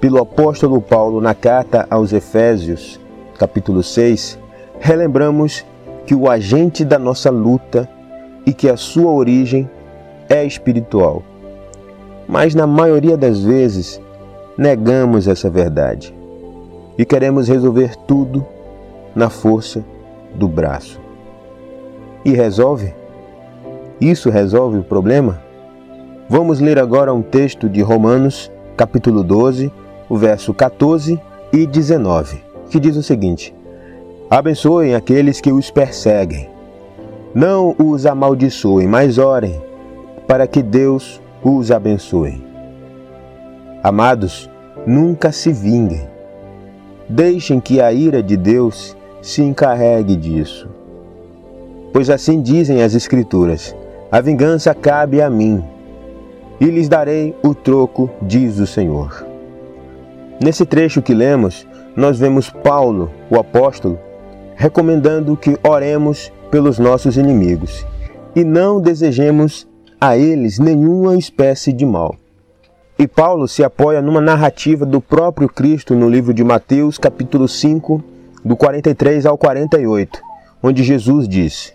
pelo 0.00 0.20
apóstolo 0.20 0.80
Paulo 0.80 1.20
na 1.20 1.34
carta 1.34 1.84
aos 1.90 2.12
Efésios, 2.12 3.00
capítulo 3.40 3.82
6, 3.82 4.38
relembramos 4.78 5.66
que 6.06 6.14
o 6.14 6.30
agente 6.30 6.84
da 6.84 6.96
nossa 6.96 7.28
luta 7.28 7.90
e 8.46 8.52
que 8.52 8.68
a 8.68 8.76
sua 8.76 9.10
origem 9.10 9.68
é 10.28 10.44
espiritual. 10.44 11.24
Mas 12.28 12.54
na 12.54 12.68
maioria 12.68 13.16
das 13.16 13.40
vezes 13.40 14.00
negamos 14.56 15.26
essa 15.26 15.50
verdade 15.50 16.14
e 16.96 17.04
queremos 17.04 17.48
resolver 17.48 17.96
tudo 18.06 18.46
na 19.14 19.30
força 19.30 19.84
do 20.34 20.48
braço. 20.48 21.00
E 22.24 22.32
resolve? 22.32 22.94
Isso 24.00 24.30
resolve 24.30 24.78
o 24.78 24.84
problema? 24.84 25.40
Vamos 26.28 26.60
ler 26.60 26.78
agora 26.78 27.12
um 27.12 27.22
texto 27.22 27.68
de 27.68 27.82
Romanos, 27.82 28.50
capítulo 28.76 29.24
12, 29.24 29.72
o 30.08 30.16
verso 30.16 30.54
14 30.54 31.20
e 31.52 31.66
19, 31.66 32.42
que 32.70 32.78
diz 32.78 32.96
o 32.96 33.02
seguinte: 33.02 33.54
Abençoem 34.30 34.94
aqueles 34.94 35.40
que 35.40 35.52
os 35.52 35.70
perseguem. 35.70 36.48
Não 37.34 37.74
os 37.78 38.06
amaldiçoem, 38.06 38.86
mas 38.86 39.18
orem 39.18 39.60
para 40.26 40.46
que 40.46 40.62
Deus 40.62 41.20
os 41.42 41.72
abençoe. 41.72 42.40
Amados, 43.82 44.48
nunca 44.86 45.32
se 45.32 45.52
vinguem. 45.52 46.08
Deixem 47.08 47.58
que 47.58 47.80
a 47.80 47.92
ira 47.92 48.22
de 48.22 48.36
Deus 48.36 48.96
se 49.22 49.42
encarregue 49.42 50.16
disso. 50.16 50.68
Pois 51.92 52.08
assim 52.08 52.40
dizem 52.40 52.82
as 52.82 52.94
Escrituras: 52.94 53.74
a 54.10 54.20
vingança 54.20 54.74
cabe 54.74 55.20
a 55.20 55.28
mim, 55.28 55.62
e 56.60 56.66
lhes 56.66 56.88
darei 56.88 57.34
o 57.42 57.54
troco, 57.54 58.10
diz 58.22 58.58
o 58.58 58.66
Senhor. 58.66 59.26
Nesse 60.42 60.64
trecho 60.64 61.02
que 61.02 61.14
lemos, 61.14 61.66
nós 61.94 62.18
vemos 62.18 62.50
Paulo, 62.50 63.10
o 63.30 63.38
apóstolo, 63.38 63.98
recomendando 64.54 65.36
que 65.36 65.58
oremos 65.62 66.32
pelos 66.50 66.78
nossos 66.78 67.16
inimigos 67.16 67.86
e 68.34 68.44
não 68.44 68.80
desejemos 68.80 69.66
a 70.00 70.16
eles 70.16 70.58
nenhuma 70.58 71.16
espécie 71.16 71.72
de 71.72 71.84
mal. 71.84 72.14
E 72.98 73.08
Paulo 73.08 73.48
se 73.48 73.64
apoia 73.64 74.02
numa 74.02 74.20
narrativa 74.20 74.84
do 74.84 75.00
próprio 75.00 75.48
Cristo 75.48 75.94
no 75.94 76.08
livro 76.08 76.34
de 76.34 76.44
Mateus, 76.44 76.98
capítulo 76.98 77.48
5, 77.48 78.02
do 78.44 78.56
43 78.56 79.26
ao 79.26 79.36
48, 79.36 80.20
onde 80.62 80.82
Jesus 80.82 81.28
diz: 81.28 81.72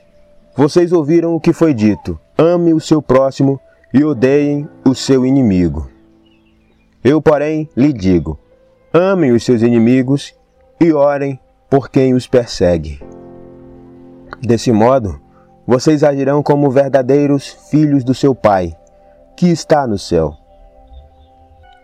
Vocês 0.55 0.91
ouviram 0.91 1.35
o 1.35 1.39
que 1.39 1.53
foi 1.53 1.73
dito: 1.73 2.19
ame 2.37 2.73
o 2.73 2.79
seu 2.79 3.01
próximo 3.01 3.59
e 3.93 4.03
odeiem 4.03 4.67
o 4.85 4.93
seu 4.93 5.25
inimigo. 5.25 5.89
Eu, 7.03 7.21
porém, 7.21 7.69
lhe 7.75 7.93
digo: 7.93 8.39
Amem 8.93 9.31
os 9.31 9.43
seus 9.43 9.61
inimigos 9.61 10.33
e 10.79 10.91
orem 10.91 11.39
por 11.69 11.89
quem 11.89 12.13
os 12.13 12.27
persegue. 12.27 13.01
Desse 14.41 14.71
modo, 14.71 15.19
vocês 15.67 16.03
agirão 16.03 16.43
como 16.43 16.69
verdadeiros 16.69 17.47
filhos 17.69 18.03
do 18.03 18.13
seu 18.13 18.35
Pai, 18.35 18.75
que 19.35 19.47
está 19.47 19.87
no 19.87 19.97
céu. 19.97 20.33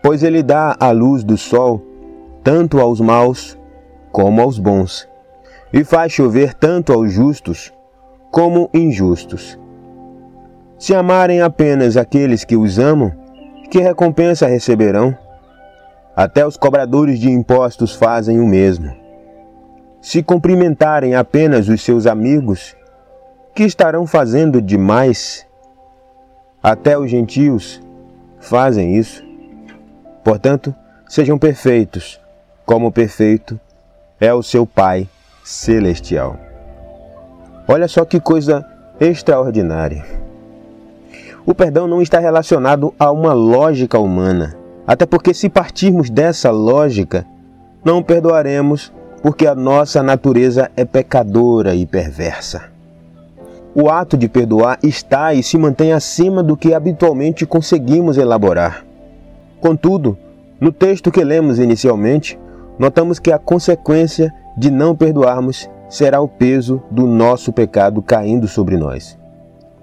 Pois 0.02 0.22
ele 0.22 0.42
dá 0.42 0.76
a 0.78 0.90
luz 0.90 1.22
do 1.22 1.36
sol 1.36 1.80
tanto 2.42 2.80
aos 2.80 3.00
maus 3.00 3.56
como 4.12 4.42
aos 4.42 4.58
bons, 4.58 5.08
e 5.72 5.82
faz 5.82 6.12
chover 6.12 6.52
tanto 6.52 6.92
aos 6.92 7.10
justos 7.10 7.72
como 8.30 8.68
injustos. 8.74 9.58
Se 10.78 10.94
amarem 10.94 11.40
apenas 11.40 11.96
aqueles 11.96 12.44
que 12.44 12.56
os 12.56 12.78
amam, 12.78 13.12
que 13.70 13.80
recompensa 13.80 14.46
receberão? 14.46 15.16
Até 16.14 16.46
os 16.46 16.58
cobradores 16.58 17.18
de 17.18 17.30
impostos 17.30 17.94
fazem 17.94 18.38
o 18.38 18.46
mesmo. 18.46 18.94
Se 20.00 20.22
cumprimentarem 20.22 21.14
apenas 21.14 21.68
os 21.68 21.80
seus 21.82 22.06
amigos, 22.06 22.76
que 23.54 23.62
estarão 23.62 24.06
fazendo 24.06 24.60
demais? 24.60 25.46
Até 26.62 26.98
os 26.98 27.10
gentios 27.10 27.80
fazem 28.40 28.96
isso. 28.96 29.24
Portanto, 30.22 30.74
sejam 31.08 31.38
perfeitos, 31.38 32.20
como 32.66 32.92
perfeito 32.92 33.58
é 34.22 34.32
o 34.32 34.40
seu 34.40 34.64
Pai 34.64 35.08
celestial. 35.42 36.36
Olha 37.66 37.88
só 37.88 38.04
que 38.04 38.20
coisa 38.20 38.64
extraordinária. 39.00 40.04
O 41.44 41.52
perdão 41.52 41.88
não 41.88 42.00
está 42.00 42.20
relacionado 42.20 42.94
a 42.96 43.10
uma 43.10 43.32
lógica 43.32 43.98
humana 43.98 44.56
até 44.86 45.04
porque, 45.06 45.34
se 45.34 45.48
partirmos 45.48 46.08
dessa 46.08 46.52
lógica, 46.52 47.26
não 47.84 48.00
perdoaremos 48.00 48.92
porque 49.22 49.44
a 49.44 49.56
nossa 49.56 50.04
natureza 50.04 50.70
é 50.76 50.84
pecadora 50.84 51.74
e 51.74 51.84
perversa. 51.84 52.70
O 53.74 53.90
ato 53.90 54.16
de 54.16 54.28
perdoar 54.28 54.78
está 54.84 55.34
e 55.34 55.42
se 55.42 55.58
mantém 55.58 55.92
acima 55.92 56.44
do 56.44 56.56
que 56.56 56.74
habitualmente 56.74 57.44
conseguimos 57.44 58.16
elaborar. 58.16 58.84
Contudo, 59.60 60.16
no 60.60 60.70
texto 60.70 61.10
que 61.10 61.24
lemos 61.24 61.58
inicialmente, 61.58 62.38
notamos 62.82 63.18
que 63.18 63.32
a 63.32 63.38
consequência 63.38 64.34
de 64.58 64.70
não 64.70 64.94
perdoarmos 64.94 65.70
será 65.88 66.20
o 66.20 66.28
peso 66.28 66.82
do 66.90 67.06
nosso 67.06 67.50
pecado 67.50 68.02
caindo 68.02 68.46
sobre 68.46 68.76
nós. 68.76 69.18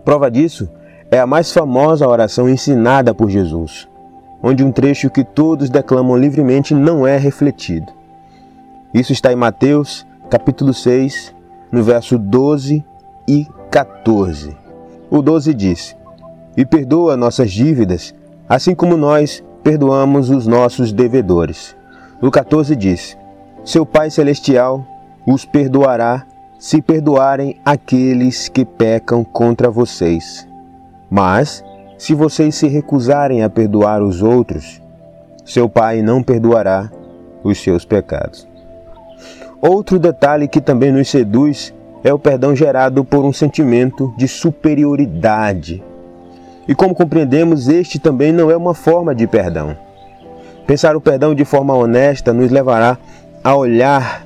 Prova 0.06 0.29
disso 0.29 0.70
é 1.10 1.20
a 1.20 1.25
mais 1.25 1.51
famosa 1.51 2.08
oração 2.08 2.48
ensinada 2.48 3.15
por 3.15 3.29
Jesus 3.29 3.89
onde 4.41 4.63
um 4.63 4.72
trecho 4.72 5.10
que 5.10 5.24
todos 5.24 5.70
declamam 5.70 6.18
livremente 6.18 6.74
não 6.74 7.06
é 7.06 7.18
refletido. 7.18 7.91
Isso 8.94 9.12
está 9.12 9.32
em 9.32 9.36
Mateus, 9.36 10.06
capítulo 10.29 10.74
6, 10.74 11.36
no 11.72 11.84
verso 11.84 12.18
12 12.18 12.84
e 13.27 13.48
14. 13.70 14.58
O 15.10 15.22
12 15.22 15.53
diz: 15.53 15.96
E 16.56 16.65
perdoa 16.65 17.18
nossas 17.18 17.51
dívidas, 17.51 18.13
assim 18.48 18.74
como 18.74 18.98
nós 18.98 19.44
perdoamos 19.63 20.29
os 20.29 20.48
nossos 20.48 20.91
devedores. 20.91 21.75
O 22.22 22.30
14 22.30 22.76
diz: 22.76 23.18
Seu 23.64 23.86
Pai 23.86 24.10
Celestial 24.10 24.86
os 25.26 25.46
perdoará 25.46 26.26
se 26.58 26.82
perdoarem 26.82 27.56
aqueles 27.64 28.50
que 28.50 28.66
pecam 28.66 29.24
contra 29.24 29.70
vocês. 29.72 30.46
Mas, 31.10 31.64
se 31.98 32.14
vocês 32.14 32.56
se 32.56 32.68
recusarem 32.68 33.42
a 33.42 33.50
perdoar 33.50 34.04
os 34.04 34.22
outros, 34.22 34.82
seu 35.46 35.70
Pai 35.70 36.02
não 36.02 36.22
perdoará 36.22 36.92
os 37.42 37.58
seus 37.58 37.86
pecados. 37.86 38.46
Outro 39.62 39.98
detalhe 39.98 40.48
que 40.48 40.60
também 40.60 40.92
nos 40.92 41.10
seduz 41.10 41.74
é 42.04 42.14
o 42.14 42.20
perdão 42.20 42.54
gerado 42.54 43.06
por 43.06 43.24
um 43.24 43.32
sentimento 43.32 44.14
de 44.18 44.28
superioridade. 44.28 45.82
E 46.68 46.76
como 46.76 46.94
compreendemos, 46.94 47.70
este 47.70 47.98
também 47.98 48.34
não 48.34 48.52
é 48.52 48.58
uma 48.58 48.74
forma 48.74 49.16
de 49.16 49.26
perdão. 49.26 49.76
Pensar 50.70 50.96
o 50.96 51.02
perdão 51.02 51.34
de 51.34 51.44
forma 51.44 51.74
honesta 51.74 52.32
nos 52.32 52.52
levará 52.52 52.96
a 53.44 53.56
olhar 53.56 54.24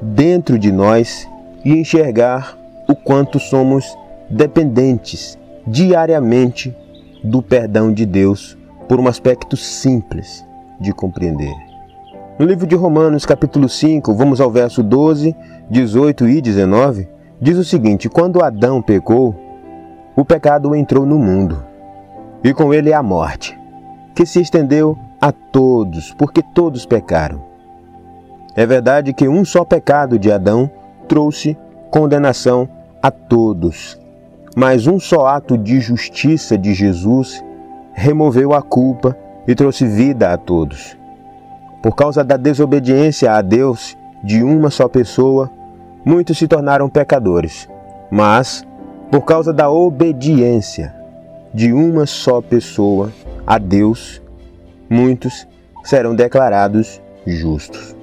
dentro 0.00 0.58
de 0.58 0.72
nós 0.72 1.28
e 1.62 1.74
enxergar 1.74 2.56
o 2.88 2.96
quanto 2.96 3.38
somos 3.38 3.84
dependentes 4.30 5.38
diariamente 5.66 6.74
do 7.22 7.42
perdão 7.42 7.92
de 7.92 8.06
Deus 8.06 8.56
por 8.88 8.98
um 8.98 9.06
aspecto 9.06 9.54
simples 9.54 10.42
de 10.80 10.94
compreender. 10.94 11.54
No 12.38 12.46
livro 12.46 12.66
de 12.66 12.74
Romanos, 12.74 13.26
capítulo 13.26 13.68
5, 13.68 14.14
vamos 14.14 14.40
ao 14.40 14.50
verso 14.50 14.82
12, 14.82 15.36
18 15.68 16.26
e 16.26 16.40
19, 16.40 17.06
diz 17.38 17.58
o 17.58 17.64
seguinte: 17.64 18.08
Quando 18.08 18.42
Adão 18.42 18.80
pecou, 18.80 19.34
o 20.16 20.24
pecado 20.24 20.74
entrou 20.74 21.04
no 21.04 21.18
mundo, 21.18 21.62
e 22.42 22.54
com 22.54 22.72
ele 22.72 22.94
a 22.94 23.02
morte, 23.02 23.60
que 24.14 24.24
se 24.24 24.40
estendeu 24.40 24.96
a 25.22 25.30
todos, 25.30 26.12
porque 26.12 26.42
todos 26.42 26.84
pecaram. 26.84 27.40
É 28.56 28.66
verdade 28.66 29.12
que 29.12 29.28
um 29.28 29.44
só 29.44 29.64
pecado 29.64 30.18
de 30.18 30.32
Adão 30.32 30.68
trouxe 31.08 31.56
condenação 31.92 32.68
a 33.00 33.08
todos, 33.08 33.96
mas 34.56 34.88
um 34.88 34.98
só 34.98 35.28
ato 35.28 35.56
de 35.56 35.80
justiça 35.80 36.58
de 36.58 36.74
Jesus 36.74 37.42
removeu 37.92 38.52
a 38.52 38.60
culpa 38.60 39.16
e 39.46 39.54
trouxe 39.54 39.86
vida 39.86 40.32
a 40.32 40.36
todos. 40.36 40.96
Por 41.80 41.94
causa 41.94 42.24
da 42.24 42.36
desobediência 42.36 43.32
a 43.32 43.42
Deus 43.42 43.96
de 44.24 44.42
uma 44.42 44.70
só 44.70 44.88
pessoa, 44.88 45.50
muitos 46.04 46.36
se 46.36 46.48
tornaram 46.48 46.88
pecadores. 46.88 47.68
Mas, 48.10 48.66
por 49.10 49.22
causa 49.22 49.52
da 49.52 49.70
obediência 49.70 50.94
de 51.52 51.72
uma 51.72 52.06
só 52.06 52.40
pessoa 52.40 53.10
a 53.46 53.58
Deus, 53.58 54.21
muitos 54.92 55.48
serão 55.82 56.14
declarados 56.14 57.00
justos. 57.26 57.96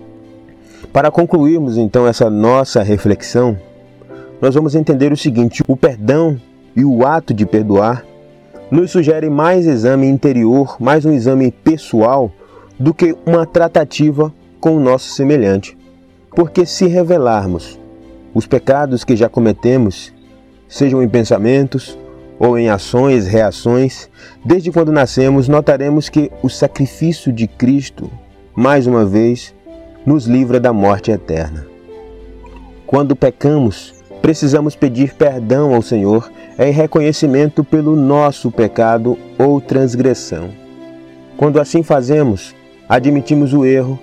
Para 0.92 1.12
concluirmos 1.12 1.78
então 1.78 2.08
essa 2.08 2.30
nossa 2.30 2.82
reflexão, 2.82 3.56
nós 4.42 4.56
vamos 4.56 4.74
entender 4.74 5.14
o 5.14 5.18
seguinte: 5.18 5.64
o 5.68 5.78
perdão 5.78 6.42
e 6.76 6.84
o 6.84 7.06
ato 7.06 7.34
de 7.34 7.46
perdoar 7.46 8.04
nos 8.72 8.92
sugere 8.92 9.30
mais 9.30 9.68
exame 9.68 10.08
interior, 10.08 10.78
mais 10.80 11.06
um 11.06 11.12
exame 11.12 11.52
pessoal 11.52 12.32
do 12.80 12.94
que 12.94 13.16
uma 13.26 13.46
tratativa 13.46 14.34
com 14.60 14.76
o 14.76 14.80
nosso 14.80 15.10
semelhante. 15.12 15.78
Porque 16.32 16.66
se 16.66 16.88
revelarmos 16.88 17.80
os 18.34 18.48
pecados 18.48 19.04
que 19.04 19.16
já 19.16 19.28
cometemos, 19.28 20.14
sejam 20.68 21.04
em 21.04 21.10
pensamentos 21.10 21.98
ou 22.40 22.58
em 22.58 22.70
ações, 22.70 23.28
reações, 23.28 24.10
desde 24.44 24.72
quando 24.72 24.92
nascemos, 24.92 25.50
notaremos 25.50 26.08
que 26.08 26.32
o 26.42 26.50
sacrifício 26.50 27.34
de 27.34 27.46
Cristo, 27.46 28.10
mais 28.56 28.88
uma 28.88 29.06
vez, 29.06 29.54
nos 30.06 30.26
livra 30.26 30.60
da 30.60 30.72
morte 30.72 31.12
eterna. 31.12 31.68
Quando 32.88 33.16
pecamos, 33.16 33.94
precisamos 34.22 34.76
pedir 34.76 35.14
perdão 35.14 35.76
ao 35.76 35.82
Senhor 35.82 36.32
em 36.58 36.72
reconhecimento 36.72 37.64
pelo 37.64 37.96
nosso 37.96 38.50
pecado 38.50 39.18
ou 39.38 39.60
transgressão. 39.60 40.50
Quando 41.36 41.60
assim 41.60 41.84
fazemos, 41.84 42.56
admitimos 42.88 43.54
o 43.54 43.66
erro 43.66 44.00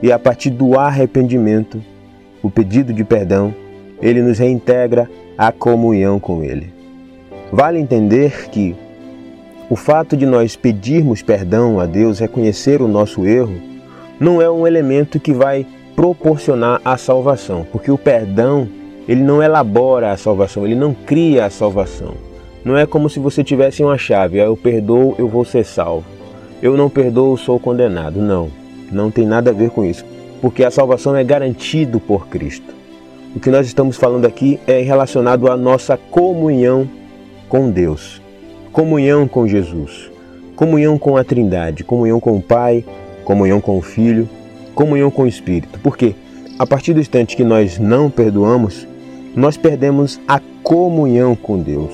e, 0.00 0.10
a 0.10 0.18
partir 0.18 0.50
do 0.50 0.78
arrependimento, 0.78 1.82
o 2.42 2.50
pedido 2.50 2.92
de 2.92 3.04
perdão, 3.04 3.54
ele 4.00 4.22
nos 4.22 4.38
reintegra 4.38 5.08
à 5.36 5.52
comunhão 5.52 6.18
com 6.18 6.42
Ele. 6.42 6.81
Vale 7.52 7.78
entender 7.78 8.48
que 8.48 8.74
o 9.68 9.76
fato 9.76 10.16
de 10.16 10.24
nós 10.24 10.56
pedirmos 10.56 11.20
perdão 11.20 11.78
a 11.78 11.84
Deus, 11.84 12.18
reconhecer 12.18 12.80
o 12.80 12.88
nosso 12.88 13.26
erro, 13.26 13.54
não 14.18 14.40
é 14.40 14.50
um 14.50 14.66
elemento 14.66 15.20
que 15.20 15.34
vai 15.34 15.66
proporcionar 15.94 16.80
a 16.82 16.96
salvação, 16.96 17.66
porque 17.70 17.90
o 17.90 17.98
perdão 17.98 18.66
ele 19.06 19.22
não 19.22 19.42
elabora 19.42 20.12
a 20.12 20.16
salvação, 20.16 20.64
ele 20.64 20.74
não 20.74 20.94
cria 20.94 21.44
a 21.44 21.50
salvação. 21.50 22.14
Não 22.64 22.78
é 22.78 22.86
como 22.86 23.10
se 23.10 23.18
você 23.18 23.44
tivesse 23.44 23.82
uma 23.82 23.98
chave, 23.98 24.40
ah, 24.40 24.44
eu 24.44 24.56
perdoo, 24.56 25.14
eu 25.18 25.28
vou 25.28 25.44
ser 25.44 25.64
salvo. 25.64 26.06
Eu 26.62 26.74
não 26.74 26.88
perdoo, 26.88 27.36
sou 27.36 27.60
condenado. 27.60 28.18
Não, 28.18 28.50
não 28.90 29.10
tem 29.10 29.26
nada 29.26 29.50
a 29.50 29.54
ver 29.54 29.68
com 29.70 29.84
isso, 29.84 30.06
porque 30.40 30.64
a 30.64 30.70
salvação 30.70 31.14
é 31.14 31.22
garantido 31.22 32.00
por 32.00 32.28
Cristo. 32.28 32.72
O 33.36 33.40
que 33.40 33.50
nós 33.50 33.66
estamos 33.66 33.98
falando 33.98 34.24
aqui 34.24 34.58
é 34.66 34.80
relacionado 34.80 35.50
à 35.50 35.56
nossa 35.56 35.98
comunhão 35.98 36.88
com 37.52 37.70
Deus, 37.70 38.18
comunhão 38.72 39.28
com 39.28 39.46
Jesus, 39.46 40.10
comunhão 40.56 40.96
com 40.96 41.18
a 41.18 41.22
Trindade, 41.22 41.84
comunhão 41.84 42.18
com 42.18 42.38
o 42.38 42.40
Pai, 42.40 42.82
comunhão 43.26 43.60
com 43.60 43.76
o 43.76 43.82
Filho, 43.82 44.26
comunhão 44.74 45.10
com 45.10 45.24
o 45.24 45.26
Espírito. 45.26 45.78
Porque 45.80 46.14
a 46.58 46.66
partir 46.66 46.94
do 46.94 47.00
instante 47.00 47.36
que 47.36 47.44
nós 47.44 47.78
não 47.78 48.08
perdoamos, 48.08 48.88
nós 49.36 49.58
perdemos 49.58 50.18
a 50.26 50.40
comunhão 50.62 51.36
com 51.36 51.58
Deus. 51.58 51.92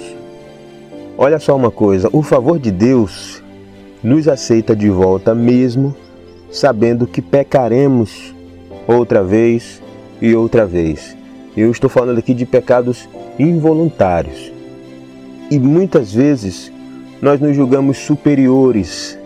Olha 1.16 1.40
só 1.40 1.56
uma 1.56 1.72
coisa: 1.72 2.08
o 2.12 2.22
favor 2.22 2.60
de 2.60 2.70
Deus 2.70 3.42
nos 4.00 4.28
aceita 4.28 4.76
de 4.76 4.88
volta, 4.88 5.34
mesmo 5.34 5.92
sabendo 6.52 7.04
que 7.04 7.20
pecaremos 7.20 8.32
outra 8.86 9.24
vez 9.24 9.82
e 10.22 10.36
outra 10.36 10.64
vez. 10.64 11.16
Eu 11.56 11.72
estou 11.72 11.90
falando 11.90 12.18
aqui 12.18 12.32
de 12.32 12.46
pecados 12.46 13.08
involuntários. 13.40 14.56
E 15.50 15.58
muitas 15.58 16.12
vezes 16.12 16.70
nós 17.22 17.40
nos 17.40 17.56
julgamos 17.56 17.96
superiores, 17.96 19.18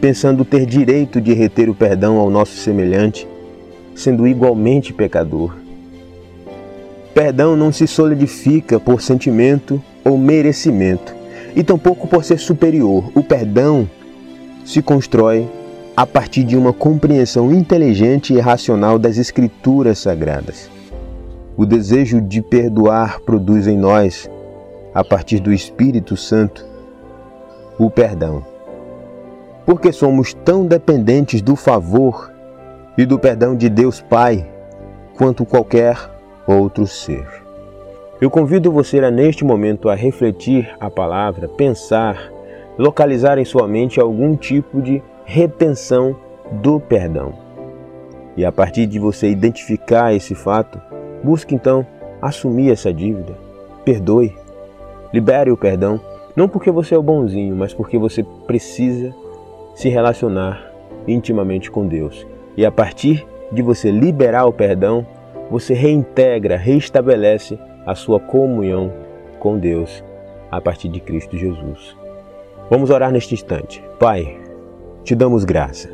pensando 0.00 0.44
ter 0.44 0.66
direito 0.66 1.20
de 1.20 1.32
reter 1.32 1.70
o 1.70 1.74
perdão 1.74 2.18
ao 2.18 2.28
nosso 2.28 2.56
semelhante, 2.56 3.28
sendo 3.94 4.26
igualmente 4.26 4.92
pecador. 4.92 5.54
Perdão 7.14 7.56
não 7.56 7.70
se 7.70 7.86
solidifica 7.86 8.80
por 8.80 9.00
sentimento 9.00 9.80
ou 10.04 10.18
merecimento, 10.18 11.14
e 11.54 11.62
tampouco 11.62 12.08
por 12.08 12.24
ser 12.24 12.38
superior. 12.38 13.10
O 13.14 13.22
perdão 13.22 13.88
se 14.64 14.82
constrói 14.82 15.48
a 15.96 16.04
partir 16.04 16.42
de 16.42 16.56
uma 16.56 16.72
compreensão 16.72 17.52
inteligente 17.52 18.34
e 18.34 18.40
racional 18.40 18.98
das 18.98 19.16
Escrituras 19.16 20.00
Sagradas. 20.00 20.68
O 21.56 21.64
desejo 21.64 22.20
de 22.20 22.42
perdoar 22.42 23.20
produz 23.20 23.66
em 23.66 23.78
nós, 23.78 24.28
a 24.96 25.04
partir 25.04 25.40
do 25.40 25.52
Espírito 25.52 26.16
Santo, 26.16 26.64
o 27.78 27.90
perdão. 27.90 28.42
Porque 29.66 29.92
somos 29.92 30.32
tão 30.32 30.64
dependentes 30.64 31.42
do 31.42 31.54
favor 31.54 32.32
e 32.96 33.04
do 33.04 33.18
perdão 33.18 33.54
de 33.54 33.68
Deus 33.68 34.00
Pai 34.00 34.50
quanto 35.14 35.44
qualquer 35.44 35.98
outro 36.46 36.86
ser. 36.86 37.26
Eu 38.22 38.30
convido 38.30 38.72
você 38.72 38.98
a 39.00 39.10
neste 39.10 39.44
momento 39.44 39.90
a 39.90 39.94
refletir 39.94 40.74
a 40.80 40.88
palavra, 40.88 41.46
pensar, 41.46 42.32
localizar 42.78 43.36
em 43.36 43.44
sua 43.44 43.68
mente 43.68 44.00
algum 44.00 44.34
tipo 44.34 44.80
de 44.80 45.02
retenção 45.26 46.16
do 46.50 46.80
perdão. 46.80 47.34
E 48.34 48.46
a 48.46 48.50
partir 48.50 48.86
de 48.86 48.98
você 48.98 49.28
identificar 49.28 50.14
esse 50.14 50.34
fato, 50.34 50.80
busque 51.22 51.54
então 51.54 51.86
assumir 52.22 52.72
essa 52.72 52.90
dívida, 52.94 53.34
perdoe, 53.84 54.34
libere 55.12 55.50
o 55.50 55.56
perdão, 55.56 56.00
não 56.34 56.48
porque 56.48 56.70
você 56.70 56.94
é 56.94 56.98
o 56.98 57.02
bonzinho, 57.02 57.56
mas 57.56 57.72
porque 57.72 57.98
você 57.98 58.22
precisa 58.46 59.14
se 59.74 59.88
relacionar 59.88 60.72
intimamente 61.06 61.70
com 61.70 61.86
Deus. 61.86 62.26
E 62.56 62.64
a 62.64 62.70
partir 62.70 63.26
de 63.52 63.62
você 63.62 63.90
liberar 63.90 64.46
o 64.46 64.52
perdão, 64.52 65.06
você 65.50 65.74
reintegra, 65.74 66.56
reestabelece 66.56 67.58
a 67.86 67.94
sua 67.94 68.18
comunhão 68.18 68.92
com 69.38 69.58
Deus 69.58 70.02
a 70.50 70.60
partir 70.60 70.88
de 70.88 71.00
Cristo 71.00 71.36
Jesus. 71.36 71.96
Vamos 72.68 72.90
orar 72.90 73.12
neste 73.12 73.34
instante. 73.34 73.82
Pai, 73.98 74.38
te 75.04 75.14
damos 75.14 75.44
graça, 75.44 75.88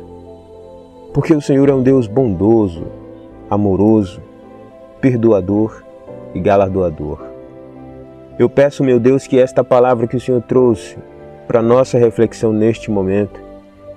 porque 1.13 1.33
o 1.33 1.41
Senhor 1.41 1.69
é 1.69 1.73
um 1.73 1.83
Deus 1.83 2.07
bondoso, 2.07 2.87
amoroso, 3.49 4.21
perdoador 4.99 5.83
e 6.33 6.39
galardoador. 6.39 7.32
Eu 8.37 8.49
peço, 8.49 8.83
meu 8.83 8.99
Deus, 8.99 9.27
que 9.27 9.39
esta 9.39 9.63
palavra 9.63 10.07
que 10.07 10.17
o 10.17 10.19
Senhor 10.19 10.41
trouxe 10.41 10.97
para 11.47 11.61
nossa 11.61 11.97
reflexão 11.97 12.51
neste 12.51 12.89
momento, 12.89 13.41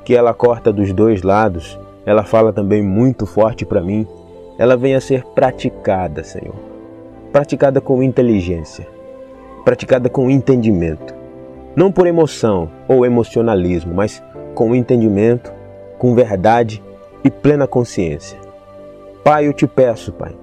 que 0.04 0.14
ela 0.14 0.34
corta 0.34 0.72
dos 0.72 0.92
dois 0.92 1.22
lados, 1.22 1.78
ela 2.04 2.24
fala 2.24 2.52
também 2.52 2.82
muito 2.82 3.26
forte 3.26 3.64
para 3.64 3.80
mim 3.80 4.06
ela 4.58 4.76
venha 4.76 4.98
a 4.98 5.00
ser 5.00 5.24
praticada, 5.24 6.24
Senhor. 6.24 6.54
Praticada 7.30 7.80
com 7.80 8.02
inteligência, 8.02 8.86
praticada 9.64 10.08
com 10.08 10.30
entendimento. 10.30 11.14
Não 11.74 11.92
por 11.92 12.06
emoção 12.06 12.70
ou 12.88 13.04
emocionalismo, 13.04 13.94
mas 13.94 14.22
com 14.54 14.74
entendimento, 14.74 15.52
com 15.98 16.14
verdade 16.14 16.82
e 17.22 17.30
plena 17.30 17.66
consciência. 17.66 18.38
Pai, 19.22 19.46
eu 19.46 19.52
te 19.52 19.66
peço, 19.66 20.12
Pai, 20.12 20.34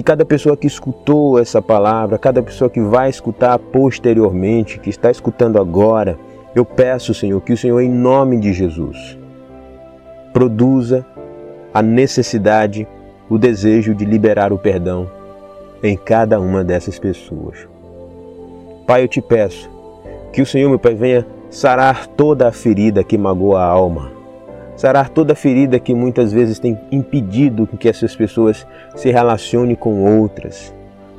que 0.00 0.04
cada 0.04 0.24
pessoa 0.24 0.56
que 0.56 0.66
escutou 0.66 1.38
essa 1.38 1.60
palavra, 1.60 2.16
cada 2.16 2.42
pessoa 2.42 2.70
que 2.70 2.80
vai 2.80 3.10
escutar 3.10 3.58
posteriormente, 3.58 4.80
que 4.80 4.88
está 4.88 5.10
escutando 5.10 5.60
agora, 5.60 6.18
eu 6.54 6.64
peço, 6.64 7.12
Senhor, 7.12 7.38
que 7.42 7.52
o 7.52 7.56
Senhor, 7.56 7.78
em 7.82 7.90
nome 7.90 8.38
de 8.38 8.50
Jesus, 8.54 9.18
produza 10.32 11.04
a 11.74 11.82
necessidade 11.82 12.88
o 13.28 13.36
desejo 13.36 13.94
de 13.94 14.06
liberar 14.06 14.54
o 14.54 14.58
perdão 14.58 15.06
em 15.82 15.98
cada 15.98 16.40
uma 16.40 16.64
dessas 16.64 16.98
pessoas. 16.98 17.68
Pai, 18.86 19.04
eu 19.04 19.08
te 19.08 19.20
peço 19.20 19.68
que 20.32 20.40
o 20.40 20.46
Senhor, 20.46 20.70
meu 20.70 20.78
Pai, 20.78 20.94
venha 20.94 21.26
sarar 21.50 22.06
toda 22.06 22.48
a 22.48 22.52
ferida 22.52 23.04
que 23.04 23.18
magoa 23.18 23.60
a 23.60 23.66
alma, 23.66 24.10
sarar 24.80 25.10
toda 25.10 25.34
ferida 25.34 25.78
que 25.78 25.92
muitas 25.92 26.32
vezes 26.32 26.58
tem 26.58 26.80
impedido 26.90 27.66
que 27.66 27.86
essas 27.86 28.16
pessoas 28.16 28.66
se 28.96 29.10
relacionem 29.10 29.76
com 29.76 30.22
outras. 30.22 30.72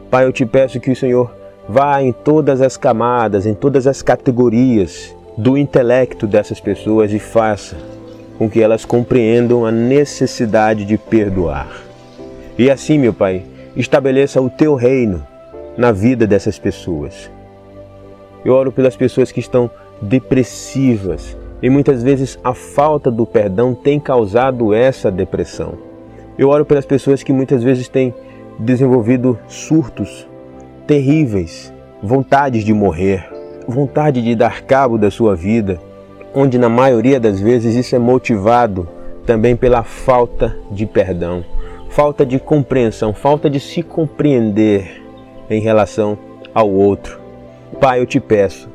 Pai, 0.10 0.26
eu 0.26 0.32
te 0.32 0.48
peço 0.48 0.80
que 0.80 0.90
o 0.90 0.96
Senhor 0.96 1.32
vá 1.70 2.02
em 2.02 2.12
todas 2.12 2.60
as 2.60 2.76
camadas, 2.76 3.46
em 3.46 3.54
todas 3.54 3.86
as 3.86 4.02
categorias 4.02 5.16
do 5.38 5.56
intelecto 5.60 6.26
dessas 6.26 6.60
pessoas 6.60 7.14
e 7.14 7.20
faça 7.20 7.78
com 8.36 8.50
que 8.50 8.60
elas 8.60 8.84
compreendam 8.84 9.64
a 9.64 9.72
necessidade 9.72 10.84
de 10.84 10.98
perdoar. 10.98 11.70
E 12.58 12.68
assim, 12.68 12.98
meu 12.98 13.14
Pai, 13.14 13.44
estabeleça 13.76 14.42
o 14.42 14.50
teu 14.50 14.74
reino 14.74 15.24
na 15.78 15.92
vida 15.92 16.26
dessas 16.26 16.58
pessoas. 16.58 17.30
Eu 18.44 18.56
oro 18.56 18.72
pelas 18.72 18.96
pessoas 18.96 19.32
que 19.32 19.40
estão 19.40 19.70
depressivas 20.02 21.38
e 21.62 21.70
muitas 21.70 22.02
vezes 22.02 22.40
a 22.44 22.54
falta 22.54 23.12
do 23.12 23.26
perdão 23.26 23.74
tem 23.74 24.00
causado 24.00 24.74
essa 24.74 25.12
depressão. 25.12 25.74
Eu 26.38 26.50
oro 26.50 26.66
pelas 26.66 26.86
pessoas 26.86 27.22
que 27.22 27.32
muitas 27.32 27.64
vezes 27.64 27.88
têm 27.88 28.14
desenvolvido 28.58 29.38
surtos 29.48 30.28
terríveis 30.88 31.72
vontades 32.02 32.64
de 32.64 32.74
morrer, 32.74 33.30
vontade 33.68 34.22
de 34.22 34.36
dar 34.36 34.64
cabo 34.64 34.98
da 34.98 35.12
sua 35.12 35.36
vida, 35.36 35.80
onde 36.34 36.58
na 36.58 36.68
maioria 36.68 37.20
das 37.20 37.40
vezes 37.40 37.76
isso 37.76 37.96
é 37.96 38.00
motivado 38.00 38.90
também 39.26 39.56
pela 39.56 39.84
falta 39.84 40.58
de 40.72 40.86
perdão, 40.88 41.46
falta 41.90 42.26
de 42.26 42.40
compreensão, 42.40 43.14
falta 43.14 43.50
de 43.50 43.60
se 43.60 43.84
compreender 43.84 45.04
em 45.48 45.62
relação 45.62 46.18
ao 46.54 46.70
outro. 46.70 47.20
Pai, 47.80 48.00
eu 48.00 48.06
te 48.06 48.20
peço 48.20 48.71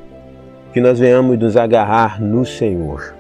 que 0.77 0.81
nós 0.83 0.99
venhamos 0.99 1.39
nos 1.39 1.57
agarrar 1.57 2.21
no 2.21 2.45
Senhor 2.45 3.15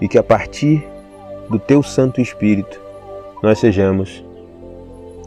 e 0.00 0.06
que 0.06 0.16
a 0.16 0.22
partir 0.22 0.86
do 1.50 1.58
teu 1.58 1.82
Santo 1.82 2.20
Espírito 2.20 2.80
nós 3.42 3.58
sejamos 3.58 4.24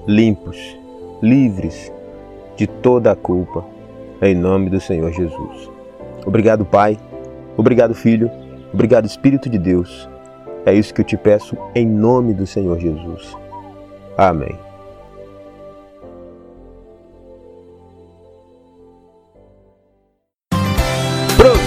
limpos, 0.07 0.57
livres 1.21 1.91
de 2.55 2.65
toda 2.65 3.11
a 3.11 3.15
culpa, 3.17 3.65
em 4.21 4.33
nome 4.33 4.69
do 4.69 4.79
Senhor 4.79 5.11
Jesus. 5.11 5.69
Obrigado, 6.25 6.63
Pai. 6.63 6.97
Obrigado, 7.57 7.93
Filho. 7.93 8.31
Obrigado, 8.73 9.05
Espírito 9.05 9.49
de 9.49 9.57
Deus. 9.57 10.07
É 10.65 10.73
isso 10.73 10.93
que 10.93 11.01
eu 11.01 11.05
te 11.05 11.17
peço 11.17 11.57
em 11.75 11.85
nome 11.85 12.33
do 12.33 12.47
Senhor 12.47 12.79
Jesus. 12.79 13.35
Amém. 14.17 14.70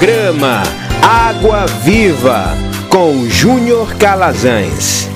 Programa 0.05 0.63
Água 1.01 1.65
Viva 1.83 2.55
com 2.91 3.27
Júnior 3.27 3.95
Calazans. 3.97 5.14